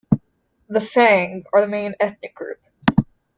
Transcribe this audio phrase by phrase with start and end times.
[0.67, 2.59] The Fang are the main ethnic group.